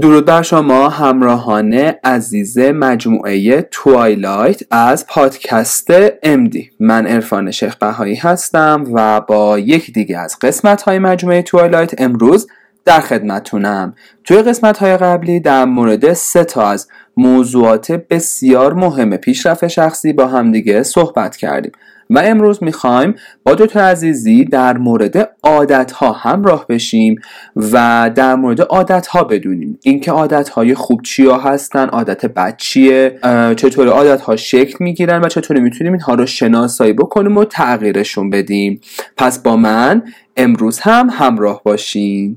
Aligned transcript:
درود 0.00 0.24
بر 0.24 0.42
شما 0.42 0.88
همراهان 0.88 1.74
عزیز 2.04 2.58
مجموعه 2.58 3.62
توایلایت 3.62 4.60
از 4.70 5.06
پادکست 5.06 5.88
امدی 6.22 6.70
من 6.80 7.06
ارفان 7.06 7.50
شیخ 7.50 7.76
بهایی 7.76 8.14
هستم 8.14 8.84
و 8.92 9.20
با 9.20 9.58
یک 9.58 9.92
دیگه 9.92 10.18
از 10.18 10.38
قسمت 10.38 10.82
های 10.82 10.98
مجموعه 10.98 11.42
توایلایت 11.42 12.02
امروز 12.02 12.46
در 12.84 13.00
خدمتونم. 13.00 13.94
توی 14.24 14.42
قسمت 14.42 14.78
های 14.78 14.96
قبلی 14.96 15.40
در 15.40 15.64
مورد 15.64 16.12
سه 16.12 16.44
تا 16.44 16.68
از 16.68 16.88
موضوعات 17.16 17.92
بسیار 17.92 18.74
مهم 18.74 19.16
پیشرفت 19.16 19.68
شخصی 19.68 20.12
با 20.12 20.26
همدیگه 20.26 20.82
صحبت 20.82 21.36
کردیم. 21.36 21.72
و 22.10 22.18
امروز 22.18 22.62
می‌خوایم 22.62 23.14
با 23.44 23.54
دکتر 23.54 23.80
عزیزی 23.80 24.44
در 24.44 24.78
مورد 24.78 25.30
عادت 25.42 25.92
ها 25.92 26.12
همراه 26.12 26.66
بشیم 26.68 27.16
و 27.56 28.10
در 28.14 28.34
مورد 28.34 28.60
عادت 28.60 29.06
ها 29.06 29.24
بدونیم. 29.24 29.78
اینکه 29.82 30.12
عادت 30.12 30.48
های 30.48 30.74
خوب 30.74 31.02
چیا 31.02 31.36
هستن 31.36 31.88
عادت 31.88 32.26
بد 32.26 32.56
چیه 32.56 33.18
چطور 33.56 33.88
عادت 33.88 34.20
ها 34.20 34.36
شکل 34.36 34.76
می‌گیرن 34.80 35.24
و 35.24 35.28
چطوری 35.28 35.60
می‌تونیم 35.60 35.92
اینها 35.92 36.14
رو 36.14 36.26
شناسایی 36.26 36.92
بکنیم 36.92 37.36
و 37.36 37.44
تغییرشون 37.44 38.30
بدیم. 38.30 38.80
پس 39.16 39.38
با 39.38 39.56
من 39.56 40.02
امروز 40.36 40.80
هم 40.80 41.08
همراه 41.12 41.62
باشین. 41.64 42.36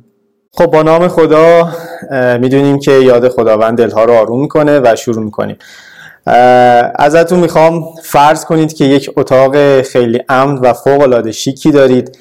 خب 0.52 0.66
با 0.66 0.84
نام 0.84 1.08
خدا 1.08 1.70
می‌دونیم 2.42 2.80
که 2.80 2.92
یاد 2.92 3.30
خداوند 3.30 3.78
دلها 3.78 4.04
رو 4.04 4.14
آروم 4.14 4.42
می‌کنه 4.42 4.80
و 4.80 4.96
شروع 4.96 5.24
می‌کنیم. 5.24 5.56
ازتون 6.26 7.40
می‌خوام 7.40 7.84
فرض 8.04 8.46
کنید 8.46 8.74
که 8.74 8.86
یک 8.86 9.10
اتاق 9.18 9.82
خیلی 9.82 10.22
امن 10.30 10.58
و 10.58 10.74
فوق 10.74 11.02
العاده 11.02 11.32
شیکی 11.32 11.72
دارید 11.72 12.18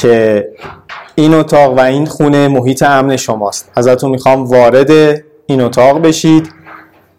که 0.00 0.48
این 1.14 1.34
اتاق 1.34 1.78
و 1.78 1.80
این 1.80 2.06
خونه 2.06 2.48
محیط 2.48 2.82
امن 2.82 3.16
شماست. 3.16 3.70
ازتون 3.74 4.10
می‌خوام 4.10 4.44
وارد 4.44 4.90
این 5.46 5.60
اتاق 5.60 6.02
بشید 6.02 6.52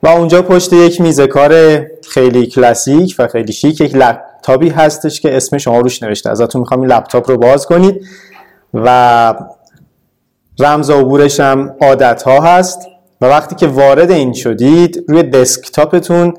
و 0.03 0.07
اونجا 0.07 0.41
پشت 0.41 0.73
یک 0.73 1.01
میز 1.01 1.21
کار 1.21 1.81
خیلی 2.09 2.47
کلاسیک 2.47 3.15
و 3.19 3.27
خیلی 3.27 3.53
شیک 3.53 3.81
یک 3.81 3.95
لپتاپی 3.95 4.69
هستش 4.69 5.21
که 5.21 5.37
اسم 5.37 5.57
شما 5.57 5.79
روش 5.79 6.03
نوشته. 6.03 6.29
ازتون 6.29 6.59
می‌خوام 6.59 6.81
این 6.81 6.91
لپتاپ 6.91 7.29
رو 7.31 7.37
باز 7.37 7.65
کنید 7.65 8.05
و 8.73 9.33
رمز 10.59 10.89
عبورش 10.89 11.39
هم 11.39 11.75
عادت 11.81 12.21
ها 12.21 12.41
هست. 12.41 12.79
و 13.21 13.25
وقتی 13.25 13.55
که 13.55 13.67
وارد 13.67 14.11
این 14.11 14.33
شدید 14.33 15.05
روی 15.07 15.23
دسکتاپتون 15.23 16.33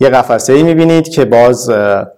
یه 0.00 0.08
قفسه 0.08 0.52
ای 0.52 0.62
می‌بینید 0.62 1.08
که 1.08 1.24
باز 1.24 1.70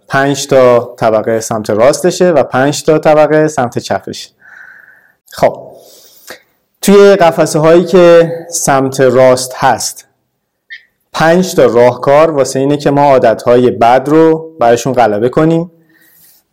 پنج 0.08 0.46
تا 0.46 0.94
طبقه 0.98 1.40
سمت 1.40 1.70
راستشه 1.70 2.30
و 2.30 2.42
پنج 2.42 2.84
تا 2.84 2.98
طبقه 2.98 3.48
سمت 3.48 3.78
چپشه. 3.78 4.30
خب 5.32 5.70
توی 6.82 7.16
قفسه 7.16 7.58
هایی 7.58 7.84
که 7.84 8.32
سمت 8.50 9.00
راست 9.00 9.52
هست 9.54 10.06
پنج 11.12 11.54
تا 11.54 11.64
راهکار 11.64 12.30
واسه 12.30 12.58
اینه 12.58 12.76
که 12.76 12.90
ما 12.90 13.02
عادت 13.02 13.42
های 13.42 13.70
بد 13.70 14.08
رو 14.08 14.50
براشون 14.60 14.92
غلبه 14.92 15.28
کنیم 15.28 15.72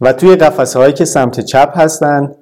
و 0.01 0.13
توی 0.13 0.35
قفسه 0.35 0.79
هایی 0.79 0.93
که 0.93 1.05
سمت 1.05 1.39
چپ 1.39 1.77
هستن 1.77 2.35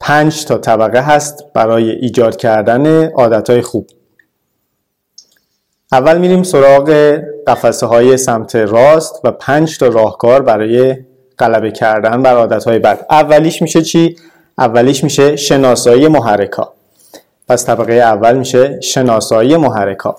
پنج 0.00 0.44
تا 0.44 0.58
طبقه 0.58 1.00
هست 1.00 1.44
برای 1.54 1.90
ایجاد 1.90 2.36
کردن 2.36 3.10
عادتهای 3.10 3.62
خوب. 3.62 3.86
اول 5.92 6.18
میریم 6.18 6.42
سراغ 6.42 7.18
قفسه 7.46 7.86
های 7.86 8.16
سمت 8.16 8.56
راست 8.56 9.20
و 9.24 9.30
پنج 9.30 9.78
تا 9.78 9.86
راهکار 9.86 10.42
برای 10.42 10.96
غلبه 11.38 11.70
کردن 11.70 12.22
بر 12.22 12.36
عادتهای 12.36 12.78
بد 12.78 13.06
اولیش 13.10 13.62
میشه 13.62 13.82
چی؟ 13.82 14.16
اولیش 14.58 15.04
میشه 15.04 15.36
شناسایی 15.36 16.08
محرکا 16.08 16.72
پس 17.48 17.66
طبقه 17.66 17.92
اول 17.92 18.38
میشه 18.38 18.80
شناسایی 18.80 19.56
محرکا 19.56 20.16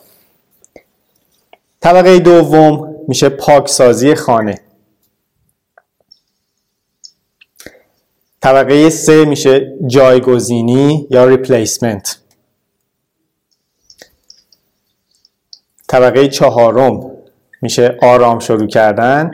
طبقه 1.81 2.19
دوم 2.19 2.95
میشه 3.07 3.29
پاکسازی 3.29 4.16
خانه. 4.16 4.64
طبقه 8.45 8.89
سه 8.89 9.25
میشه 9.25 9.73
جایگزینی 9.88 11.07
یا 11.09 11.25
ریپلیسمنت 11.25 12.17
طبقه 15.88 16.28
چهارم 16.28 17.11
میشه 17.61 17.97
آرام 18.01 18.39
شروع 18.39 18.67
کردن 18.67 19.31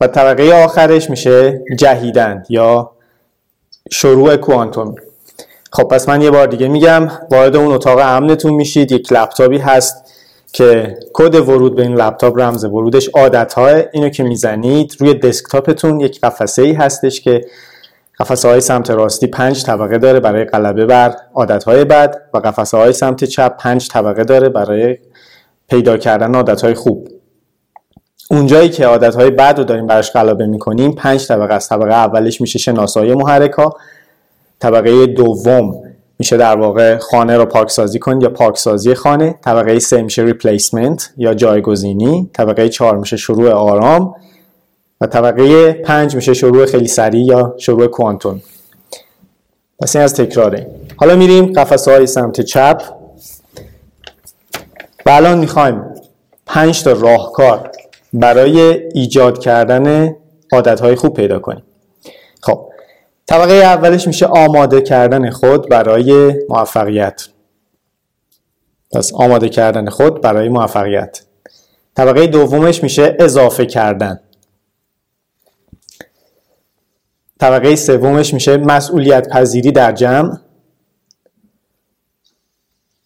و 0.00 0.06
طبقه 0.06 0.64
آخرش 0.64 1.10
میشه 1.10 1.64
جهیدن 1.78 2.42
یا 2.48 2.90
شروع 3.90 4.36
کوانتومی 4.36 4.96
خب 5.72 5.84
پس 5.84 6.08
من 6.08 6.22
یه 6.22 6.30
بار 6.30 6.46
دیگه 6.46 6.68
میگم 6.68 7.08
وارد 7.30 7.56
اون 7.56 7.72
اتاق 7.72 7.98
امنتون 7.98 8.52
میشید 8.54 8.92
یک 8.92 9.12
لپتاپی 9.12 9.58
هست. 9.58 10.14
که 10.54 10.98
کد 11.12 11.34
ورود 11.34 11.76
به 11.76 11.82
این 11.82 11.94
لپتاپ 11.94 12.40
رمز 12.40 12.64
ورودش 12.64 13.08
عادت 13.08 13.52
های 13.52 13.84
اینو 13.92 14.08
که 14.08 14.22
می‌زنید 14.22 14.96
روی 15.00 15.14
دسکتاپتون 15.14 16.00
یک 16.00 16.20
قفسه 16.20 16.62
ای 16.62 16.72
هستش 16.72 17.20
که 17.20 17.44
قفسه 18.18 18.48
های 18.48 18.60
سمت 18.60 18.90
راستی 18.90 19.26
پنج 19.26 19.64
طبقه 19.64 19.98
داره 19.98 20.20
برای 20.20 20.44
غلبه 20.44 20.86
بر 20.86 21.16
عادت 21.34 21.64
های 21.64 21.84
بد 21.84 22.22
و 22.34 22.38
قفسه 22.38 22.76
های 22.76 22.92
سمت 22.92 23.24
چپ 23.24 23.56
پنج 23.56 23.88
طبقه 23.88 24.24
داره 24.24 24.48
برای 24.48 24.98
پیدا 25.68 25.96
کردن 25.96 26.34
عادت 26.34 26.64
های 26.64 26.74
خوب. 26.74 27.08
اونجایی 28.30 28.68
که 28.68 28.86
عادت 28.86 29.14
های 29.14 29.30
بد 29.30 29.58
رو 29.58 29.64
داریم 29.64 29.86
براش 29.86 30.12
غلبه 30.12 30.46
می‌کنیم 30.46 30.92
پنج 30.92 31.26
طبقه 31.28 31.54
از 31.54 31.68
طبقه 31.68 31.92
اولش 31.92 32.40
میشه 32.40 32.58
شناسایی 32.58 33.14
محرک 33.14 33.54
طبقه 34.58 35.06
دوم 35.06 35.93
میشه 36.18 36.36
در 36.36 36.56
واقع 36.56 36.98
خانه 36.98 37.36
رو 37.36 37.44
پاکسازی 37.46 37.98
کنید 37.98 38.22
یا 38.22 38.30
پاکسازی 38.30 38.94
خانه 38.94 39.34
طبقه 39.44 39.78
سه 39.78 40.02
میشه 40.02 40.22
ریپلیسمنت 40.22 41.12
یا 41.16 41.34
جایگزینی 41.34 42.30
طبقه 42.32 42.68
چهار 42.68 42.96
میشه 42.96 43.16
شروع 43.16 43.50
آرام 43.50 44.14
و 45.00 45.06
طبقه 45.06 45.72
پنج 45.72 46.14
میشه 46.14 46.34
شروع 46.34 46.66
خیلی 46.66 46.88
سریع 46.88 47.26
یا 47.26 47.54
شروع 47.58 47.86
کوانتون 47.86 48.42
پس 49.80 49.96
این 49.96 50.04
از 50.04 50.14
تکراره. 50.14 50.70
حالا 50.96 51.16
میریم 51.16 51.52
قفسه 51.52 51.90
های 51.90 52.06
سمت 52.06 52.40
چپ. 52.40 52.82
و 55.06 55.10
الان 55.10 55.38
می‌خوایم 55.38 55.84
پنج 56.46 56.82
تا 56.82 56.92
راهکار 56.92 57.70
برای 58.12 58.60
ایجاد 58.94 59.38
کردن 59.38 60.16
عادت 60.52 60.80
های 60.80 60.94
خوب 60.94 61.14
پیدا 61.14 61.38
کنیم. 61.38 61.62
خب 62.40 62.68
طبقه 63.26 63.54
اولش 63.54 64.06
میشه 64.06 64.26
آماده 64.26 64.80
کردن 64.80 65.30
خود 65.30 65.68
برای 65.68 66.34
موفقیت. 66.48 67.22
پس 68.92 69.12
آماده 69.14 69.48
کردن 69.48 69.90
خود 69.90 70.20
برای 70.20 70.48
موفقیت. 70.48 71.20
طبقه 71.96 72.26
دومش 72.26 72.82
میشه 72.82 73.16
اضافه 73.20 73.66
کردن. 73.66 74.20
طبقه 77.40 77.76
سومش 77.76 78.34
میشه 78.34 78.56
مسئولیت 78.56 79.28
پذیری 79.28 79.72
در 79.72 79.92
جمع. 79.92 80.38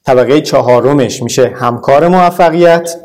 طبقه 0.05 0.41
چهارمش 0.41 1.23
میشه 1.23 1.49
همکار 1.49 2.09
موفقیت. 2.09 2.97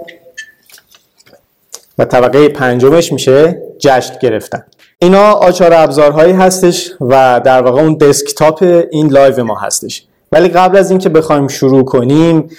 و 1.97 2.05
طبقه 2.05 2.49
پنجمش 2.49 3.13
میشه 3.13 3.61
جشن 3.79 4.19
گرفتن. 4.21 4.65
اینا 5.03 5.31
آچار 5.31 5.73
ابزارهایی 5.73 6.33
هستش 6.33 6.91
و 7.01 7.41
در 7.43 7.61
واقع 7.61 7.81
اون 7.81 7.97
دسکتاپ 7.97 8.85
این 8.91 9.07
live 9.07 9.43
ما 9.43 9.55
هستش. 9.55 10.03
ولی 10.31 10.47
قبل 10.47 10.77
از 10.77 10.91
اینکه 10.91 11.09
بخوایم 11.09 11.47
شروع 11.47 11.83
کنیم 11.83 12.49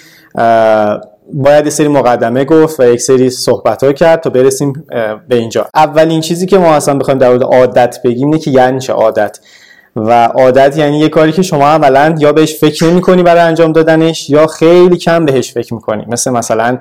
باید 1.33 1.65
یه 1.65 1.69
سری 1.69 1.87
مقدمه 1.87 2.45
گفت 2.45 2.79
و 2.79 2.83
یک 2.83 3.01
سری 3.01 3.29
صحبت 3.29 3.83
ها 3.83 3.93
کرد 3.93 4.21
تا 4.21 4.29
برسیم 4.29 4.85
به 5.29 5.35
اینجا. 5.35 5.67
اولین 5.75 6.21
چیزی 6.21 6.45
که 6.45 6.57
ما 6.57 6.73
اصلا 6.73 6.97
بخوایم 6.97 7.19
در 7.19 7.29
مورد 7.29 7.43
عادت 7.43 7.99
بگیم 8.03 8.27
اینه 8.27 8.39
که 8.39 8.51
یعنی 8.51 8.79
چه 8.79 8.93
عادت. 8.93 9.39
و 9.95 10.25
عادت 10.25 10.77
یعنی 10.77 10.99
یه 10.99 11.09
کاری 11.09 11.31
که 11.31 11.41
شما 11.41 11.67
عملا 11.67 12.15
یا 12.19 12.33
بهش 12.33 12.55
فکر 12.55 12.85
نمی 12.85 13.01
کنی 13.01 13.23
برای 13.23 13.41
انجام 13.41 13.71
دادنش 13.71 14.29
یا 14.29 14.47
خیلی 14.47 14.97
کم 14.97 15.25
بهش 15.25 15.53
فکر 15.53 15.73
می‌کنی. 15.73 16.05
مثل 16.07 16.31
مثلا 16.31 16.77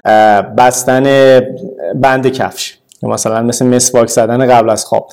بستن 0.58 1.40
بند 1.94 2.26
کفش. 2.26 2.78
یا 3.02 3.08
مثلا 3.08 3.42
مثل 3.42 3.66
مسواک 3.66 4.08
زدن 4.08 4.46
قبل 4.46 4.70
از 4.70 4.84
خواب. 4.84 5.08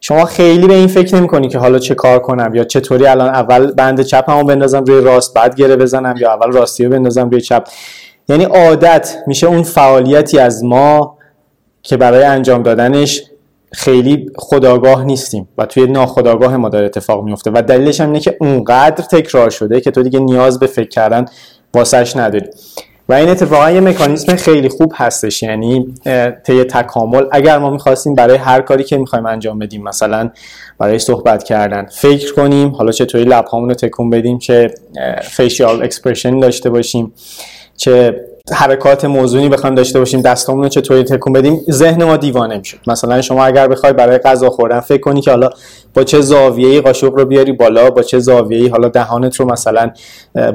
شما 0.00 0.24
خیلی 0.24 0.66
به 0.66 0.74
این 0.74 0.86
فکر 0.86 1.16
نمی 1.16 1.26
کنی 1.26 1.48
که 1.48 1.58
حالا 1.58 1.78
چه 1.78 1.94
کار 1.94 2.18
کنم 2.18 2.54
یا 2.54 2.64
چطوری 2.64 3.06
الان 3.06 3.28
اول 3.28 3.72
بند 3.72 4.02
چپمو 4.02 4.44
بندازم 4.44 4.84
روی 4.84 5.00
راست 5.00 5.34
بعد 5.34 5.54
گره 5.54 5.76
بزنم 5.76 6.14
یا 6.18 6.32
اول 6.32 6.52
راستی 6.52 6.84
رو 6.84 6.90
بندازم 6.90 7.30
روی 7.30 7.40
چپ. 7.40 7.68
یعنی 8.28 8.44
عادت 8.44 9.16
میشه 9.26 9.46
اون 9.46 9.62
فعالیتی 9.62 10.38
از 10.38 10.64
ما 10.64 11.18
که 11.82 11.96
برای 11.96 12.24
انجام 12.24 12.62
دادنش 12.62 13.22
خیلی 13.72 14.30
خداگاه 14.36 15.04
نیستیم 15.04 15.48
و 15.58 15.66
توی 15.66 15.86
ناخداگاه 15.86 16.56
ما 16.56 16.68
داره 16.68 16.86
اتفاق 16.86 17.24
میفته 17.24 17.50
و 17.54 17.62
دلیلش 17.62 18.00
هم 18.00 18.06
اینه 18.06 18.20
که 18.20 18.36
اونقدر 18.40 19.04
تکرار 19.04 19.50
شده 19.50 19.80
که 19.80 19.90
تو 19.90 20.02
دیگه 20.02 20.18
نیاز 20.18 20.58
به 20.58 20.66
فکر 20.66 20.88
کردن 20.88 21.24
واسش 21.74 22.16
نداری. 22.16 22.46
و 23.08 23.12
این 23.12 23.28
اتفاقا 23.28 23.70
یه 23.70 23.80
مکانیزم 23.80 24.36
خیلی 24.36 24.68
خوب 24.68 24.92
هستش 24.96 25.42
یعنی 25.42 25.94
طی 26.46 26.64
تکامل. 26.64 27.24
اگر 27.32 27.58
ما 27.58 27.70
می‌خواستیم 27.70 28.14
برای 28.14 28.36
هر 28.36 28.60
کاری 28.60 28.84
که 28.84 28.98
می‌خوایم 28.98 29.26
انجام 29.26 29.58
بدیم 29.58 29.82
مثلا 29.82 30.30
برای 30.78 30.98
صحبت 30.98 31.44
کردن 31.44 31.86
فکر 31.92 32.34
کنیم 32.34 32.68
حالا 32.68 32.92
چطوری 32.92 33.24
لبهامون 33.24 33.68
رو 33.68 33.74
تکون 33.74 34.10
بدیم 34.10 34.38
چه 34.38 34.74
facial 35.22 35.82
expression 35.82 36.40
داشته 36.40 36.70
باشیم 36.70 37.12
چه 37.76 38.20
حرکات 38.52 39.04
موزونی 39.04 39.48
بخوایم 39.48 39.74
داشته 39.74 39.98
باشیم 39.98 40.20
دستامون 40.20 40.62
رو 40.62 40.68
چطوری 40.68 41.04
تکون 41.04 41.32
بدیم 41.32 41.60
ذهن 41.70 42.04
ما 42.04 42.16
دیوانه 42.16 42.58
می‌شد. 42.58 42.78
مثلا 42.86 43.22
شما 43.22 43.44
اگر 43.44 43.68
بخوای 43.68 43.92
برای 43.92 44.18
غذا 44.18 44.50
خوردن 44.50 44.80
فکر 44.80 45.00
کنی 45.00 45.20
که 45.20 45.30
حالا 45.30 45.50
با 45.94 46.04
چه 46.04 46.20
زاویه‌ای 46.20 46.80
قاشق 46.80 47.14
رو 47.14 47.24
بیاری 47.24 47.52
بالا 47.52 47.90
با 47.90 48.02
چه 48.02 48.18
زاویه‌ای 48.18 48.68
حالا 48.68 48.88
دهانت 48.88 49.36
رو 49.36 49.52
مثلا 49.52 49.90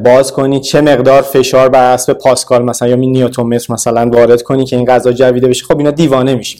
باز 0.05 0.33
کنی 0.33 0.59
چه 0.59 0.81
مقدار 0.81 1.21
فشار 1.21 1.69
بر 1.69 1.93
اساس 1.93 2.15
پاسکال 2.15 2.63
مثلا 2.63 2.87
یا 2.87 2.95
نیوتن 2.95 3.43
متر 3.43 3.73
مثلا 3.73 4.09
وارد 4.13 4.41
کنی 4.41 4.65
که 4.65 4.75
این 4.75 4.85
غذا 4.85 5.11
جویده 5.11 5.47
بشه 5.47 5.65
خب 5.65 5.77
اینا 5.77 5.91
دیوانه 5.91 6.35
میشی. 6.35 6.59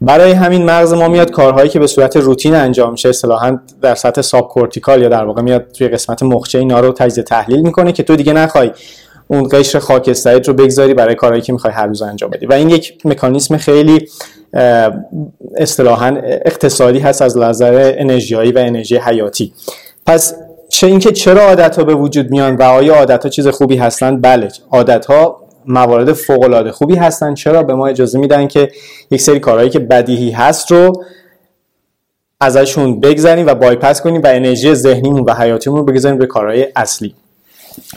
برای 0.00 0.32
همین 0.32 0.64
مغز 0.64 0.92
ما 0.92 1.08
میاد 1.08 1.30
کارهایی 1.30 1.68
که 1.68 1.78
به 1.78 1.86
صورت 1.86 2.16
روتین 2.16 2.54
انجام 2.54 2.92
میشه 2.92 3.08
اصطلاحا 3.08 3.58
در 3.82 3.94
سطح 3.94 4.22
subcortical 4.22 5.02
یا 5.02 5.08
در 5.08 5.24
واقع 5.24 5.42
میاد 5.42 5.66
توی 5.78 5.88
قسمت 5.88 6.22
مخچه 6.22 6.58
اینا 6.58 6.80
رو 6.80 6.92
تجزیه 6.92 7.24
تحلیل 7.24 7.60
می‌کنه 7.60 7.92
که 7.92 8.02
تو 8.02 8.16
دیگه 8.16 8.32
نخوای 8.32 8.70
اون 9.26 9.48
قشر 9.52 9.78
خاکستریت 9.78 10.48
رو 10.48 10.54
بگذاری 10.54 10.94
برای 10.94 11.14
کارهایی 11.14 11.42
که 11.42 11.52
می‌خوای 11.52 11.72
هر 11.72 11.86
روز 11.86 12.02
انجام 12.02 12.30
بدی. 12.30 12.46
و 12.46 12.52
این 12.52 12.70
یک 12.70 13.06
مکانیسم 13.06 13.56
خیلی 13.56 14.08
اصطلاحا 15.56 16.16
اقتصادی 16.24 16.98
هست 16.98 17.22
از 17.22 17.38
نظر 17.38 17.94
انرژیایی 17.98 18.52
و 18.52 18.58
انرژی 18.58 18.96
حیاتی. 18.96 19.52
پس 20.06 20.34
چه 20.68 20.86
اینکه 20.86 21.12
چرا 21.12 21.42
عادت 21.42 21.76
ها 21.76 21.84
به 21.84 21.94
وجود 21.94 22.30
میان 22.30 22.56
و 22.56 22.62
آیا 22.62 22.94
عادت 22.94 23.22
ها 23.22 23.28
چیز 23.28 23.48
خوبی 23.48 23.76
هستند؟ 23.76 24.22
بله 24.22 24.48
عادت 24.70 25.06
ها 25.06 25.40
موارد 25.66 26.12
فوق 26.12 26.42
العاده 26.42 26.72
خوبی 26.72 26.96
هستند. 26.96 27.36
چرا؟ 27.36 27.62
به 27.62 27.74
ما 27.74 27.86
اجازه 27.86 28.18
میدن 28.18 28.46
که 28.46 28.70
یک 29.10 29.20
سری 29.20 29.40
کارهایی 29.40 29.70
که 29.70 29.78
بدیهی 29.78 30.30
هست 30.30 30.70
رو 30.70 31.04
ازشون 32.40 33.00
بگذاریم 33.00 33.46
و 33.46 33.54
بایپس 33.54 34.00
کنیم 34.00 34.22
و 34.22 34.26
انرژی 34.26 34.74
ذهنیمون 34.74 35.24
و 35.24 35.34
حیاتیمون 35.34 35.78
رو 35.78 35.84
بگذاریم 35.84 36.18
به 36.18 36.26
کارهای 36.26 36.66
اصلی. 36.76 37.14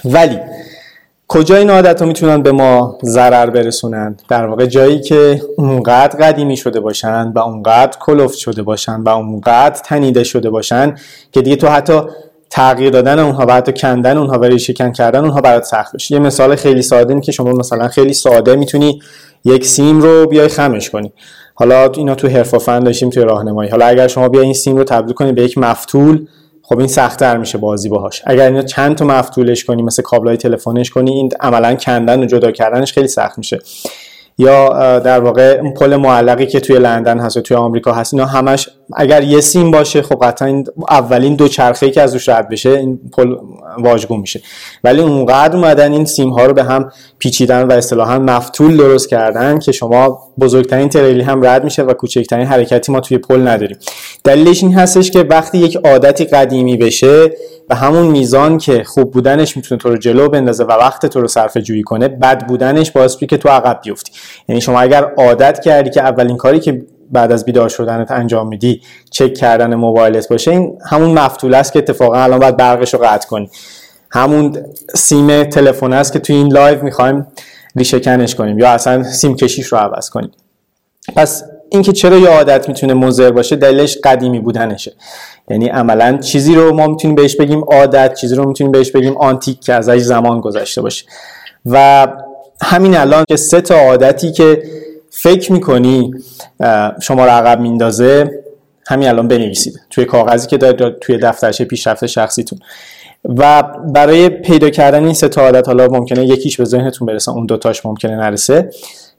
ولی 0.05 0.39
کجا 1.27 1.55
این 1.55 1.69
عادت 1.69 2.01
رو 2.01 2.07
می‌تونن 2.07 2.41
به 2.41 2.51
ما 2.51 2.97
ضرر 3.03 3.49
برسونن؟ 3.49 4.17
در 4.29 4.45
واقع 4.45 4.65
جایی 4.65 4.99
که 4.99 5.41
اونقدر 5.57 6.19
قدیمی 6.19 6.57
شده 6.57 6.79
باشن 6.79 7.31
و 7.35 7.39
اونقدر 7.39 7.97
کلفت 7.99 8.37
شده 8.37 8.63
باشن 8.63 9.01
و 9.01 9.09
اونقدر 9.09 9.81
تنیده 9.85 10.23
شده 10.23 10.49
باشن 10.49 10.95
که 11.31 11.41
دیگه 11.41 11.55
تو 11.55 11.67
حتی 11.67 12.01
تغییر 12.49 12.89
دادن 12.89 13.19
اونها 13.19 13.45
و 13.45 13.53
حتی 13.53 13.73
کندن 13.73 14.17
اونها 14.17 14.39
و 14.39 14.43
ریشه 14.43 14.73
کردن 14.73 15.19
اونها 15.19 15.41
برات 15.41 15.63
سخت 15.63 15.95
بشه 15.95 16.15
یه 16.15 16.19
مثال 16.19 16.55
خیلی 16.55 16.81
ساده 16.81 17.13
این 17.13 17.21
که 17.21 17.31
شما 17.31 17.51
مثلا 17.51 17.87
خیلی 17.87 18.13
ساده 18.13 18.55
می‌تونی 18.55 19.01
یک 19.45 19.65
سیم 19.65 20.01
رو 20.01 20.27
بیای 20.27 20.47
خمش 20.47 20.89
کنی. 20.89 21.13
حالا 21.55 21.91
اینا 21.91 22.15
تو 22.15 22.27
حرف 22.27 22.55
فن 22.55 22.79
داشتیم 22.79 23.09
توی 23.09 23.23
راهنمایی. 23.23 23.69
حالا 23.69 23.85
اگر 23.85 24.07
شما 24.07 24.29
بیا 24.29 24.41
این 24.41 24.53
سیم 24.53 24.77
رو 24.77 24.83
تبدیل 24.83 25.13
کنی 25.13 25.31
به 25.31 25.43
یک 25.43 25.57
مفتول 25.57 26.27
خب 26.69 26.79
این 26.79 26.87
سختتر 26.87 27.37
میشه 27.37 27.57
بازی 27.57 27.89
باهاش. 27.89 28.21
اگر 28.25 28.45
اینا 28.45 28.61
چند 28.61 28.95
تا 28.95 29.05
مفتولش 29.05 29.65
کنی 29.65 29.83
مثل 29.83 30.03
کابلای 30.03 30.37
تلفنش 30.37 30.89
کنی 30.89 31.11
این 31.11 31.29
عملا 31.39 31.75
کندن 31.75 32.19
و 32.19 32.25
جدا 32.25 32.51
کردنش 32.51 32.93
خیلی 32.93 33.07
سخت 33.07 33.37
میشه. 33.37 33.59
یا 34.37 34.99
در 34.99 35.19
واقع 35.19 35.59
اون 35.61 35.73
پل 35.73 35.95
معلقی 35.95 36.45
که 36.45 36.59
توی 36.59 36.79
لندن 36.79 37.19
هست 37.19 37.37
و 37.37 37.41
توی 37.41 37.57
آمریکا 37.57 37.93
هست 37.93 38.13
اینا 38.13 38.25
همش 38.25 38.69
اگر 38.95 39.23
یه 39.23 39.41
سیم 39.41 39.71
باشه 39.71 40.01
خب 40.01 40.19
قطعا 40.21 40.47
این 40.47 40.67
اولین 40.89 41.35
دو 41.35 41.47
چرخه 41.47 41.89
که 41.89 42.01
از 42.01 42.13
روش 42.13 42.29
رد 42.29 42.49
بشه 42.49 42.69
این 42.69 42.99
پل 43.13 43.35
واژگون 43.77 44.19
میشه. 44.19 44.41
ولی 44.83 45.01
اونقدر 45.01 45.55
اومدن 45.55 45.91
این 45.91 46.05
سیم 46.05 46.29
ها 46.29 46.45
رو 46.45 46.53
به 46.53 46.63
هم 46.63 46.91
پیچیدن 47.19 47.63
و 47.63 47.71
اصطلاحا 47.71 48.19
مفتول 48.19 48.77
درست 48.77 49.09
کردن 49.09 49.59
که 49.59 49.71
شما 49.71 50.19
بزرگترین 50.39 50.89
تریلی 50.89 51.21
هم 51.21 51.45
رد 51.45 51.63
میشه 51.63 51.83
و 51.83 51.93
کوچکترین 51.93 52.47
حرکتی 52.47 52.91
ما 52.91 52.99
توی 52.99 53.17
پل 53.17 53.47
نداریم. 53.47 53.77
دلیلش 54.23 54.63
این 54.63 54.73
هستش 54.73 55.11
که 55.11 55.19
وقتی 55.19 55.57
یک 55.57 55.77
عادتی 55.85 56.25
قدیمی 56.25 56.77
بشه 56.77 57.31
به 57.69 57.75
همون 57.75 58.07
میزان 58.07 58.57
که 58.57 58.83
خوب 58.83 59.11
بودنش 59.11 59.57
می‌تونه 59.57 59.81
تو 59.81 59.89
رو 59.89 59.97
جلو 59.97 60.29
بندازه 60.29 60.63
و 60.63 60.71
وقت 60.71 61.05
تو 61.05 61.21
رو 61.21 61.27
صرفه 61.27 61.61
جویی 61.61 61.83
کنه 61.83 62.07
بد 62.07 62.47
بودنش 62.47 62.91
باعثه 62.91 63.17
که 63.17 63.37
تو 63.37 63.49
عقب 63.49 63.79
بیفتی. 63.83 64.11
یعنی 64.49 64.61
شما 64.61 64.79
اگر 64.79 65.13
عادت 65.17 65.59
کردی 65.59 65.89
که 65.89 66.01
اولین 66.01 66.37
کاری 66.37 66.59
که 66.59 66.81
بعد 67.11 67.31
از 67.31 67.45
بیدار 67.45 67.69
شدنت 67.69 68.11
انجام 68.11 68.47
میدی 68.47 68.81
چک 69.11 69.33
کردن 69.33 69.75
موبایلت 69.75 70.29
باشه 70.29 70.51
این 70.51 70.77
همون 70.85 71.19
مفتوله 71.19 71.53
است 71.53 71.73
که 71.73 71.79
اتفاقا 71.79 72.23
الان 72.23 72.39
باید 72.39 72.57
برقش 72.57 72.93
رو 72.93 72.99
قطع 73.03 73.27
کنی. 73.27 73.49
همون 74.11 74.57
سیم 74.95 75.43
تلفن 75.43 75.93
است 75.93 76.13
که 76.13 76.19
توی 76.19 76.35
این 76.35 76.53
live 76.53 76.83
می‌خوایم 76.83 77.27
ریشه 77.75 77.99
کنش 77.99 78.35
کنیم 78.35 78.59
یا 78.59 78.69
اصلا 78.69 79.03
سیم 79.03 79.35
کشیش 79.35 79.67
رو 79.67 79.77
عوض 79.77 80.09
کنیم. 80.09 80.31
پس 81.15 81.43
اینکه 81.69 81.91
چرا 81.91 82.17
یه 82.17 82.29
عادت 82.29 82.67
می‌تونه 82.67 82.93
مضر 82.93 83.31
باشه 83.31 83.55
دلیلش 83.55 83.97
قدیمی 84.03 84.39
بودنشه. 84.39 84.93
یعنی 85.49 85.67
عملا 85.67 86.17
چیزی 86.17 86.55
رو 86.55 86.75
ما 86.75 86.87
می‌تونیم 86.87 87.15
بهش 87.15 87.35
بگیم 87.35 87.63
عادت 87.63 88.13
چیزی 88.13 88.35
رو 88.35 88.47
می‌تونیم 88.47 88.71
بهش 88.71 88.91
بگیم 88.91 89.17
آنتیک 89.17 89.59
که 89.61 89.73
ازش 89.73 89.97
زمان 89.97 90.41
گذشته 90.41 90.81
باشه. 90.81 91.05
و 91.65 92.07
همین 92.61 92.97
الان 92.97 93.25
که 93.29 93.35
سه 93.35 93.61
تا 93.61 93.75
عادتی 93.75 94.31
که 94.31 94.63
فکر 95.21 95.51
می‌کنی 95.51 96.11
شما 97.01 97.25
رو 97.25 97.31
عقب 97.31 97.59
میندازه؟ 97.59 98.31
همین 98.87 99.07
الان 99.07 99.27
بنویسید 99.27 99.79
توی 99.89 100.05
کاغذی 100.05 100.47
که 100.47 100.57
دارید 100.57 100.99
توی 100.99 101.17
دفترچه 101.17 101.65
پیشرفت 101.65 102.05
شخصیتون. 102.05 102.59
و 103.25 103.63
برای 103.93 104.29
پیدا 104.29 104.69
کردن 104.69 105.03
این 105.03 105.13
سه 105.13 105.27
تا 105.27 105.41
عادت 105.41 105.67
حالا 105.67 105.87
ممکنه 105.87 106.25
یکیش 106.25 106.57
به 106.57 106.65
ذهنتون 106.65 107.05
برسه 107.05 107.31
اون 107.31 107.45
دوتاش 107.45 107.85
ممکنه 107.85 108.15
نرسه. 108.15 108.69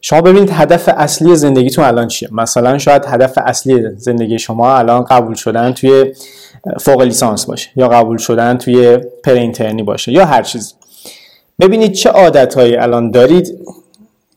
شما 0.01 0.21
ببینید 0.21 0.51
هدف 0.53 0.89
اصلی 0.97 1.37
زندگیتون 1.37 1.85
الان 1.85 2.09
چیه؟ 2.09 2.29
مثلا 2.33 2.79
شاید 2.79 3.05
هدف 3.07 3.39
اصلی 3.39 3.89
زندگی 3.97 4.39
شما 4.39 4.77
الان 4.79 5.05
قبول 5.05 5.35
شدن 5.35 5.73
توی 5.73 6.13
فوق 6.81 7.03
لیسانس 7.03 7.47
باشه 7.47 7.71
یا 7.77 7.89
قبول 7.89 8.17
شدن 8.17 8.59
توی 8.59 8.99
پرینترنی 9.25 9.83
باشه 9.83 10.13
یا 10.13 10.25
هر 10.25 10.43
چیز 10.43 10.75
ببینید 11.61 11.93
چه 11.93 12.11
عادتهایی 12.11 12.77
الان 12.77 13.11
دارید. 13.11 13.59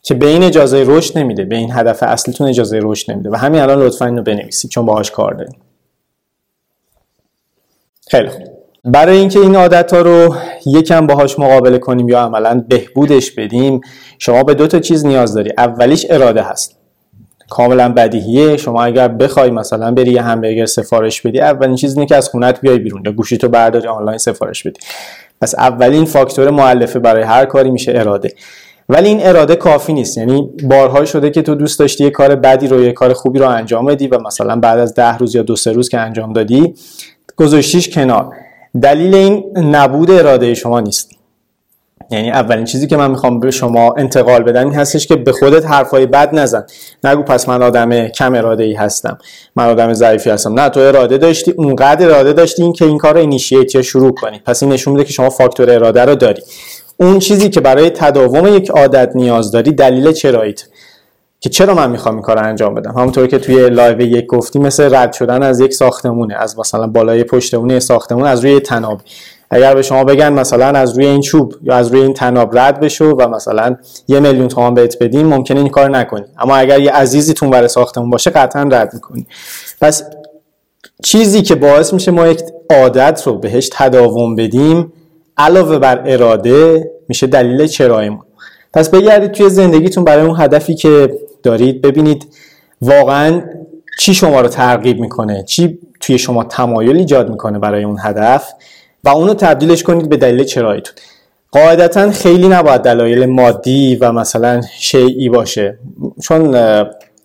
که 0.01 0.13
به 0.13 0.27
این 0.27 0.44
اجازه 0.44 0.83
رشد 0.88 1.18
نمیده 1.18 1.45
به 1.45 1.56
این 1.56 1.71
هدف 1.71 2.03
اصلیتون 2.03 2.48
اجازه 2.48 2.80
رشد 2.83 3.12
نمیده 3.12 3.30
و 3.30 3.36
همین 3.36 3.62
الان 3.62 3.80
لطفا 3.80 4.06
اینو 4.06 4.21
بنویسید 4.24 4.71
چون 4.71 4.86
باهاش 4.86 5.12
کار 5.12 5.33
دارید 5.33 5.56
خیلی 8.07 8.30
خوب. 8.30 8.48
برای 8.83 9.18
اینکه 9.18 9.39
این 9.39 9.56
عادت 9.56 9.94
ها 9.94 10.01
رو 10.01 10.36
یکم 10.65 11.07
باهاش 11.07 11.39
مقابله 11.39 11.77
کنیم 11.77 12.09
یا 12.09 12.19
عملا 12.19 12.65
بهبودش 12.69 13.31
بدیم 13.31 13.81
شما 14.19 14.44
به 14.44 14.53
دو 14.53 14.68
تا 14.68 14.80
چیز 14.80 15.06
نیاز 15.06 15.33
داری 15.33 15.52
اولیش 15.57 16.06
اراده 16.09 16.42
هست. 16.42 16.78
کاملا 17.49 17.90
بدیهیه. 17.90 18.57
شما 18.57 18.83
اگر 18.83 19.07
بخوای 19.07 19.52
مثلا 19.52 19.92
بری 19.92 20.11
یه 20.11 20.21
همبرگر 20.21 20.66
سفارش 20.66 21.21
بدی 21.21 21.40
اولین 21.40 21.75
چیز 21.75 21.94
اینه 21.94 22.06
که 22.06 22.16
از 22.16 22.30
خونت 22.30 22.61
بیای 22.61 22.80
بیرون 22.80 23.04
یا 23.06 23.11
گوشی 23.11 23.37
تو 23.37 23.49
برداری 23.49 23.87
آنلاین 23.87 24.18
سفارش 24.18 24.64
بدی. 24.64 24.80
پس 25.42 25.56
اولین 25.56 26.06
فاکتور 26.06 26.49
معلفه 26.49 26.99
برای 26.99 27.23
هر 27.23 27.45
کاری 27.45 27.71
میشه 27.71 27.92
اراده. 27.95 28.33
ولی 28.92 29.07
این 29.07 29.26
اراده 29.26 29.56
کافی 29.56 29.94
نیست. 29.94 30.18
یعنی 30.18 30.50
بارها 30.64 31.06
شده 31.06 31.30
که 31.30 31.42
تو 31.42 31.56
دوست 31.56 31.80
داشتی 31.80 32.04
یه 32.04 32.10
کار 32.10 32.36
بدی 32.36 32.68
رو 32.68 32.83
یه 32.83 32.92
کار 32.92 33.14
خوبی 33.14 33.40
رو 33.40 33.48
انجام 33.48 33.86
بدی 33.86 34.07
و 34.07 34.19
مثلا 34.19 34.56
بعد 34.56 34.80
از 34.80 34.94
ده 34.94 35.18
روز 35.18 35.36
یا 35.36 35.42
دو 35.42 35.56
سه 35.56 35.71
روز 35.71 35.90
که 35.90 36.00
انجام 36.00 36.33
دادی 36.33 36.74
گذاشتیش 37.36 37.90
کنار. 37.90 38.33
دلیل 38.81 39.16
این 39.16 39.44
نبود 39.57 40.12
اراده 40.12 40.54
شما 40.54 40.80
نیست. 40.80 41.12
یعنی 42.12 42.31
اولین 42.31 42.66
چیزی 42.66 42.88
که 42.88 42.98
من 42.98 43.12
می‌خوام 43.12 43.40
به 43.40 43.52
شما 43.52 43.94
انتقال 43.98 44.44
بدم 44.44 44.66
این 44.66 44.76
هستش 44.76 45.07
که 45.07 45.16
به 45.16 45.31
خودت 45.31 45.66
حرفای 45.66 46.06
بد 46.06 46.36
نزن. 46.36 46.66
نگو 47.04 47.24
پس 47.24 47.50
من 47.50 47.64
آدم 47.64 48.07
کم 48.07 48.36
اراده 48.36 48.64
ای 48.64 48.74
هستم. 48.74 49.18
من 49.56 49.69
آدم 49.69 49.94
ضعیفی 49.94 50.30
هستم. 50.30 50.60
نه 50.60 50.69
تو 50.69 50.80
اراده 50.80 51.18
داشتی 51.18 51.52
اونقدر 51.52 52.06
اراده 52.06 52.33
داشتی 52.33 52.64
این 52.64 52.74
که 52.74 52.86
این 52.86 52.98
کار 52.98 53.18
initiate 53.18 53.75
یا 53.76 53.81
شروع 53.81 54.12
کنی. 54.12 54.42
پس 54.45 54.64
این 54.64 54.71
نشون 54.71 54.94
میده 54.94 55.06
که 55.06 55.14
شما 55.14 55.30
فاکتور 55.30 55.69
اراده 55.69 56.06
رو 56.06 56.16
داری. 56.16 56.42
اون 57.01 57.19
چیزی 57.19 57.49
که 57.49 57.61
برای 57.61 57.89
تداوم 57.89 58.55
یک 58.55 58.69
عادت 58.69 59.11
نیاز 59.15 59.51
داری 59.51 59.71
دلیل 59.71 60.11
چراییت. 60.11 60.63
که 61.39 61.49
چرا 61.49 61.73
من 61.73 61.91
می‌خوام 61.91 62.15
این 62.15 62.23
کار 62.23 62.39
انجام 62.39 62.75
بدم؟ 62.75 62.91
همونطور 62.91 63.27
که 63.27 63.39
توی 63.39 63.69
live 63.69 64.01
یک 64.01 64.25
گفتی 64.25 64.59
مثل 64.59 64.95
رد 64.95 65.13
شدن 65.13 65.43
از 65.43 65.59
یک 65.59 65.73
ساختمونه 65.73 66.35
از 66.35 66.59
مثلا 66.59 66.87
بالای 66.87 67.23
پشت‌بوم 67.23 67.80
ساختمون 67.79 68.25
از 68.25 68.45
روی 68.45 68.59
طناب. 68.59 69.01
اگر 69.49 69.75
به 69.75 69.81
شما 69.81 70.03
بگن 70.03 70.33
مثلا 70.33 70.65
از 70.65 70.97
روی 70.97 71.05
این 71.05 71.21
چوب 71.21 71.53
یا 71.63 71.75
از 71.75 71.87
روی 71.87 72.01
این 72.01 72.13
تناب 72.13 72.57
رد 72.57 72.79
بشو 72.79 73.05
و 73.05 73.27
مثلا 73.27 73.75
یه 74.07 74.19
میلیون 74.19 74.47
تومان 74.47 74.73
بهت 74.73 75.03
بدیم 75.03 75.27
ممکنه 75.27 75.59
این 75.59 75.69
کار 75.69 75.89
نکنی. 75.89 76.25
اما 76.39 76.55
اگر 76.55 76.79
یه 76.79 76.91
عزیزی 76.91 77.33
تون 77.33 77.49
برای 77.49 77.67
ساختمون 77.67 78.09
باشه 78.09 78.29
قطعا 78.29 78.63
رد 78.63 78.93
می‌کنی. 78.93 79.27
پس 79.81 80.03
چیزی 81.03 81.41
که 81.41 81.55
باعث 81.55 81.93
میشه 81.93 82.11
ما 82.11 82.27
یک 82.27 82.41
عادت 82.69 83.23
رو 83.25 83.37
بهش 83.37 83.69
تداوم 83.73 84.35
بدیم 84.35 84.93
علاوه 85.38 85.80
بر 85.80 86.04
اراده 86.06 86.92
میشه 87.09 87.28
دلیل 87.28 87.68
چرایمون. 87.68 88.26
پس 88.73 88.90
بگردید 88.90 89.31
توی 89.31 89.50
زندگیتون 89.50 90.04
برای 90.04 90.26
اون 90.26 90.42
هدفی 90.42 90.76
که 90.76 91.18
دارید 91.44 91.81
ببینید 91.81 92.28
واقعا 92.81 93.42
چی 94.00 94.14
شما 94.14 94.42
رو 94.42 94.47
ترغیب 94.47 95.00
می‌کنه 95.00 95.44
چی 95.44 95.80
توی 96.00 96.18
شما 96.18 96.44
تمایل 96.44 96.97
ایجاد 96.97 97.30
می‌کنه 97.30 97.59
برای 97.59 97.83
اون 97.83 97.97
هدف 98.00 98.54
و 99.04 99.09
اونو 99.09 99.33
تبدیلش 99.33 99.83
کنید 99.83 100.09
به 100.09 100.18
دلیل 100.18 100.44
چراییتون 100.44 100.95
قاعدتا 101.52 102.11
خیلی 102.11 102.47
نباید 102.47 102.81
دلایل 102.81 103.26
مادی 103.26 103.95
و 103.95 104.11
مثلا 104.11 104.61
شیعی 104.78 105.30
باشه 105.30 105.78
چون 106.23 106.56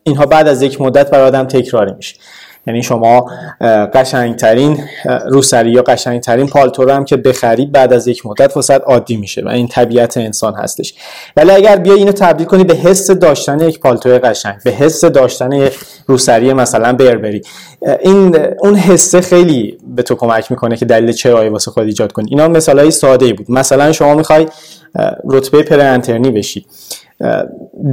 اینها 0.02 0.26
بعد 0.26 0.48
از 0.48 0.62
یک 0.62 0.80
مدت 0.80 1.10
برای 1.10 1.26
آدم 1.26 1.44
تکراری 1.44 1.92
میشه. 1.96 2.16
یعنی 2.66 2.82
شما 2.82 3.30
قشنگترین 3.94 4.84
روسری 5.28 5.70
یا 5.70 5.82
قشنگترین 5.82 6.46
پالتو 6.46 6.84
رو 6.84 6.92
هم 6.92 7.04
که 7.04 7.16
بخری 7.16 7.66
بعد 7.66 7.92
از 7.92 8.08
یک 8.08 8.26
مدت 8.26 8.56
واسه 8.56 8.74
عادی 8.74 9.16
میشه 9.16 9.42
و 9.44 9.48
این 9.48 9.68
طبیعت 9.68 10.16
انسان 10.16 10.54
هستش. 10.54 10.94
ولی 11.36 11.50
اگر 11.50 11.76
بیا 11.76 11.94
اینو 11.94 12.12
تبدیل 12.12 12.46
کنی 12.46 12.64
به 12.64 12.74
حس 12.74 13.10
داشتن 13.10 13.60
یک 13.60 13.80
پالتو 13.80 14.18
قشنگ 14.18 14.54
به 14.64 14.70
حس 14.70 15.04
داشتن 15.04 15.52
یک 15.52 15.78
روسری 16.06 16.52
مثلا 16.52 16.92
بربری 16.92 17.42
این 18.00 18.38
اون 18.58 18.74
حسه 18.76 19.20
خیلی 19.20 19.78
به 19.86 20.02
تو 20.02 20.14
کمک 20.14 20.50
می‌کنه 20.50 20.76
که 20.76 20.84
دلیل 20.84 21.12
چرایی 21.12 21.48
واسه 21.48 21.70
خود 21.70 21.84
ایجاد 21.84 22.12
کنی. 22.12 22.26
اینا 22.30 22.48
مثالای 22.48 22.90
ساده 22.90 23.32
بود. 23.32 23.50
مثلا 23.50 23.92
شما 23.92 24.14
می‌خوای 24.14 24.46
رتبه 25.24 25.62
پرانترنی 25.62 26.30
بشی. 26.30 26.66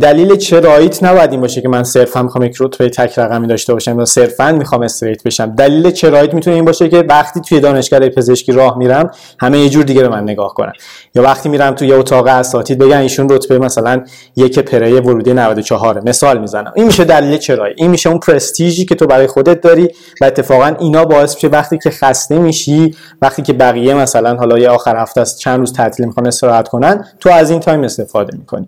دلیل 0.02 0.36
چراییت 0.36 1.04
نباید 1.04 1.32
این 1.32 1.42
باشه 1.42 1.62
که 1.62 1.70
من 1.70 1.84
صرفا 1.84 2.22
می‌خوام 2.22 2.44
یک 2.44 2.58
رتبه 2.60 2.90
تک 2.90 3.20
رقمی 3.20 3.48
داشته 3.48 3.74
باشم 3.74 4.00
یا 4.00 4.06
صرفا 4.06 4.52
می‌خوام 4.52 4.82
استریت 4.82 5.24
بشم؟ 5.24 5.56
دلیل 5.56 5.92
چراییت 5.92 6.34
می‌تونه 6.34 6.56
این 6.56 6.66
باشه 6.66 6.90
که 6.90 7.06
وقتی 7.10 7.42
توی 7.42 7.60
دانشگاه 7.60 8.10
پزشکی 8.10 8.52
راه 8.52 8.78
میرم 8.78 9.12
همه 9.40 9.60
یه 9.60 9.70
جور 9.70 9.84
دیگه 9.84 10.04
رو 10.04 10.12
من 10.12 10.24
نگاه 10.24 10.54
کنن. 10.54 10.72
یا 11.16 11.24
وقتی 11.24 11.50
میرم 11.50 11.76
توی 11.76 11.94
اتاق 11.94 12.28
اساتید 12.28 12.78
بگن 12.78 12.98
ایشون 12.98 13.30
رتبه 13.30 13.60
مثلا 13.60 14.04
یک 14.36 14.60
پره 14.60 15.02
ورودی 15.02 15.34
94 15.34 16.02
مثال 16.06 16.40
می‌زنم. 16.40 16.74
این 16.76 16.86
میشه 16.86 17.04
دلیل 17.04 17.38
چرایی 17.38 17.74
این 17.78 17.92
میشه 17.92 18.10
اون 18.10 18.20
پرستیژی 18.20 18.86
که 18.86 18.96
تو 18.96 19.08
برای 19.08 19.28
خودت 19.28 19.62
داری 19.62 19.90
و 20.22 20.26
اتفاقا 20.26 20.76
اینا 20.80 21.06
باعث 21.06 21.36
میشه 21.36 21.48
وقتی 21.48 21.78
که 21.78 21.90
خسته 21.90 22.40
میشی 22.40 22.96
وقتی 23.22 23.42
که 23.42 23.54
بقیه 23.54 23.94
مثلا 23.94 24.36
حالا 24.36 24.60
یه 24.60 24.70
آخر 24.70 24.98
هفته 24.98 25.22
است 25.22 25.40
چند 25.40 25.60
روز 25.60 25.74
تعطیل 25.74 26.06
می‌خوان 26.06 26.28
استراحت 26.28 26.68
کنن 26.68 27.06
تو 27.20 27.30
از 27.30 27.50
این 27.52 27.60
time 27.60 27.84
استفاده 27.84 28.38
می‌کنی. 28.38 28.68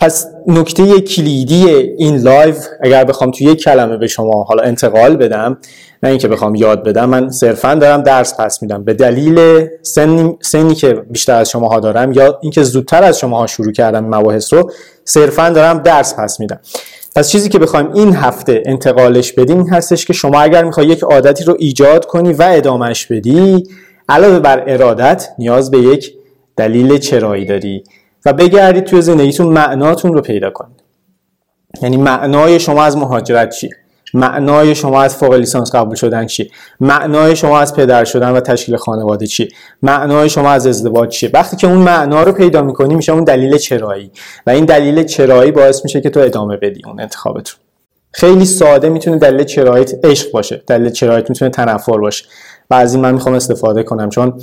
پس 0.00 0.26
نکته 0.46 1.00
کلیدی 1.00 1.68
این 1.98 2.16
live 2.16 2.54
اگر 2.80 3.04
بخوام 3.04 3.30
توی 3.30 3.46
یک 3.46 3.62
کلمه 3.62 3.96
به 3.96 4.06
شما 4.06 4.42
حالا 4.42 4.62
انتقال 4.62 5.16
بدم 5.16 5.58
نه 6.02 6.10
اینکه 6.10 6.28
بخوام 6.28 6.54
یاد 6.54 6.82
بدم 6.82 7.08
من 7.08 7.30
صرفا 7.30 7.74
دارم 7.74 8.02
درس 8.02 8.40
پس 8.40 8.62
میدم. 8.62 8.84
به 8.84 8.94
دلیل 8.94 9.66
سنی, 9.82 10.36
سنی 10.40 10.74
که 10.74 10.92
بیشتر 10.92 11.34
از 11.34 11.50
شماها 11.50 11.80
دارم 11.80 12.12
یا 12.12 12.38
اینکه 12.42 12.62
زودتر 12.62 13.02
از 13.02 13.18
شماها 13.18 13.46
شروع 13.46 13.72
کردم 13.72 14.04
مباحث 14.04 14.52
رو 14.52 14.70
صرفا 15.04 15.50
دارم 15.50 15.78
درس 15.78 16.14
پس 16.14 16.40
میدم. 16.40 16.60
پس 17.16 17.30
چیزی 17.30 17.48
که 17.48 17.58
بخوایم 17.58 17.92
این 17.92 18.14
هفته 18.14 18.62
انتقالش 18.66 19.32
بدیم 19.32 19.66
هستش 19.66 20.06
که 20.06 20.12
شما 20.12 20.40
اگر 20.40 20.64
می‌خوای 20.64 20.86
یک 20.86 21.02
عادتی 21.02 21.44
رو 21.44 21.56
ایجاد 21.58 22.06
کنی 22.06 22.32
و 22.32 22.42
ادامهش 22.42 23.06
بدی 23.06 23.64
علاوه 24.08 24.38
بر 24.38 24.64
ارادت 24.66 25.28
نیاز 25.38 25.70
به 25.70 25.78
یک 25.78 26.14
دلیل 26.56 26.98
چرایی 26.98 27.44
داری. 27.44 27.84
و 28.24 28.32
بگردید 28.32 28.84
توی 28.84 29.02
زندگیتون 29.02 29.46
معناتون 29.46 30.14
رو 30.14 30.20
پیدا 30.20 30.50
کنید. 30.50 30.82
یعنی 31.82 31.96
معنای 31.96 32.60
شما 32.60 32.84
از 32.84 32.96
مهاجرت 32.96 33.50
چیه؟ 33.50 33.70
معنای 34.14 34.74
شما 34.74 35.02
از 35.02 35.16
فوق 35.16 35.32
لیسانس 35.34 35.74
قبول 35.74 35.94
شدن 35.94 36.26
چیه؟ 36.26 36.50
معنای 36.80 37.36
شما 37.36 37.58
از 37.58 37.74
پدر 37.74 38.04
شدن 38.04 38.30
و 38.30 38.40
تشکیل 38.40 38.76
خانواده 38.76 39.26
چیه؟ 39.26 39.48
معنای 39.82 40.28
شما 40.28 40.50
از 40.50 40.66
ازدواج 40.66 41.08
چیه؟ 41.08 41.30
وقتی 41.34 41.56
که 41.56 41.66
اون 41.66 41.76
معنا 41.76 42.22
رو 42.22 42.32
پیدا 42.32 42.62
می‌کنی 42.62 42.94
میشه 42.94 43.12
اون 43.12 43.24
دلیل 43.24 43.58
چرایی. 43.58 44.10
و 44.46 44.50
این 44.50 44.64
دلیل 44.64 45.04
چرایی 45.04 45.50
باعث 45.50 45.84
میشه 45.84 46.00
که 46.00 46.10
تو 46.10 46.20
ادامه 46.20 46.56
بدی 46.56 46.80
اون 46.86 47.00
انتخابت 47.00 47.48
رو 47.48 47.56
خیلی 48.12 48.44
ساده 48.44 48.88
می‌تونه 48.88 49.18
دلیل 49.18 49.44
چراییت 49.44 50.04
عشق 50.04 50.32
باشه. 50.32 50.62
دلیل 50.66 50.90
چراییت 50.90 51.30
می‌تونه 51.30 51.50
تنفر 51.50 51.98
باشه. 51.98 52.24
و 52.70 52.74
از 52.74 52.94
این 52.94 53.02
من 53.02 53.14
می‌خوام 53.14 53.34
استفاده 53.34 53.82
کنم 53.82 54.08
چون 54.08 54.40